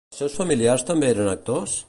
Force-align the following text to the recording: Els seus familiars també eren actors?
Els 0.11 0.21
seus 0.23 0.37
familiars 0.39 0.87
també 0.89 1.11
eren 1.15 1.31
actors? 1.37 1.79